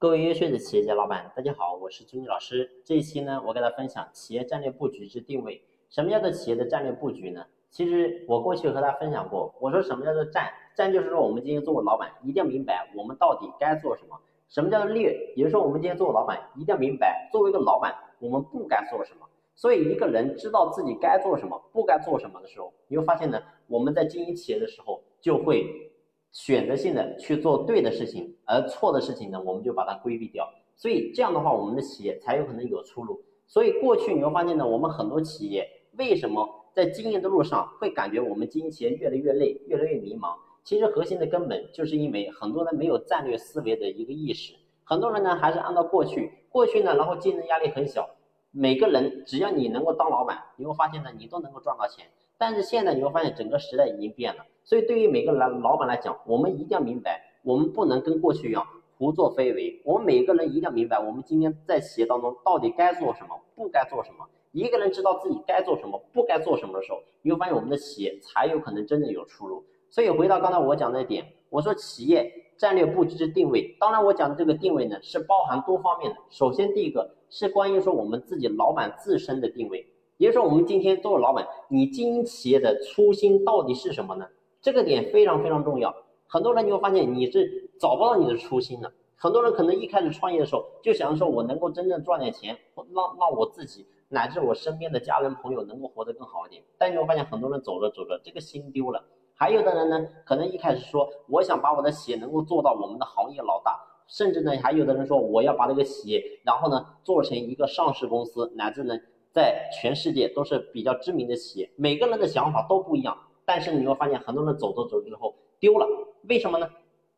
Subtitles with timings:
[0.00, 2.66] 各位优秀的企业家老板，大家好，我是朱妮老师。
[2.86, 5.62] 这一期呢，我给大家分享企业战略布局之定位。
[5.90, 7.44] 什么叫做企业的战略布局呢？
[7.68, 10.50] 其实我过去和大家分享过，我说什么叫做战？
[10.74, 14.18] 战就是说我们今天作为老板，一定要明白我们到底该做什么。
[14.48, 15.12] 什么叫做略？
[15.36, 19.26] 也就是说我们今天作为老板，一定要明白作为一个老板，我们不该做什么。
[19.54, 25.89] 所以一个人知道自己该做什么，不该做什么的时候，你会发现呢，我们在经营企业的时候就会。
[26.32, 30.48] 选择性的去做对的事情，而错的事情呢，我们就把它规避掉。
[30.76, 33.20] 所以这样的话，我们的企业才有可能有出路。
[33.46, 35.68] 所以过去你会发现呢，我们很多企业
[35.98, 40.34] 为什么在经营的路上会感觉我们经营企业越来越累，越来越迷茫？
[40.62, 44.54] 其实核心的根本就是因为很多人没有战略思维的一个意识，
[44.84, 48.08] 很多人呢还是按照过去，过去呢，然后竞争压力很小，
[48.52, 52.06] 每个人只要你能够当老板，你会发现呢，你都能够赚到钱。
[52.36, 54.44] 但是现在你会发现整个时代已经变了。
[54.64, 58.66] 所以，对于每个老老板来讲，我们一定要明白，我们不能跟过去一样
[58.98, 59.80] 胡作非为。
[59.84, 64.26] 我们每个人一定要明白，我们今天在企业当中到底该做什么，不该做什么。
[64.52, 69.64] 一个人知道自己该做什么，不该做什么的时候，你会发现我们的企业才有可能真正有出路。
[69.90, 73.74] 所以，回到刚才我讲的点，我说企业战略布局之定位。
[73.80, 76.16] 当然，我讲的这个定位呢，是包含多方面的。
[76.28, 79.86] 首先，第一个是关于说我们自己老板自身的定位，
[80.18, 84.26] 也就是说，我们今天作为老板，你经营企业的初心到底是什么呢？
[84.60, 85.94] 这个点非常非常重要，
[86.26, 88.92] 很多人你会发现你是找不到你的初心的。
[89.16, 92.58] 很多人可能一开始创业的时候就想说，我能够真正赚点钱，
[92.92, 96.62] 让让我自己乃至我身边的家人朋友能够活得更好一点。
[96.76, 99.02] 但你会发现很多人走着走着，这个心丢了。
[99.40, 108.94] 还有的人呢，可能一开始说，我想把我的企业能够做到我们的行业老大，甚至呢，还有的人说，我要把这个企业，然后呢，做成一个上市公司，乃至呢，
[109.32, 111.70] 在全世界都是比较知名的企业。
[111.76, 113.16] 每个人的想法都不一样。
[113.46, 115.86] 但是你会发现，很多人走着走着之后丢了，
[116.28, 116.68] 为什么呢？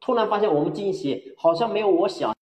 [0.01, 2.33] 突然发现我们经营企业好像没有我想。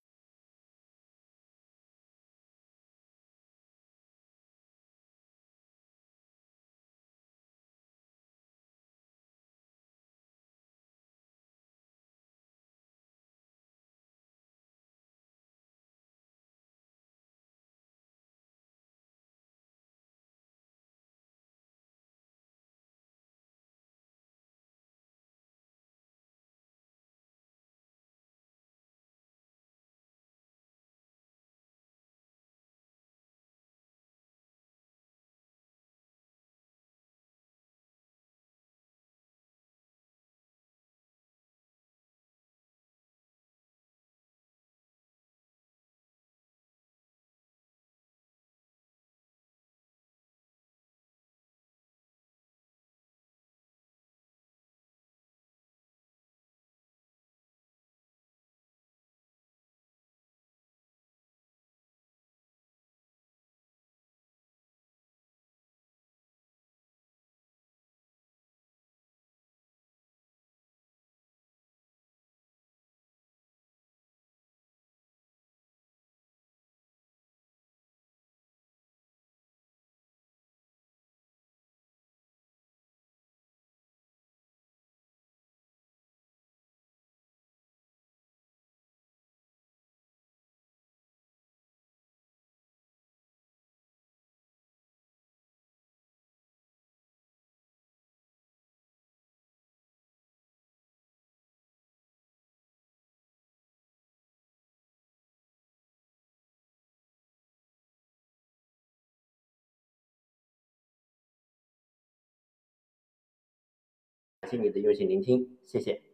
[114.51, 116.10] 谢你的用心聆听，谢谢。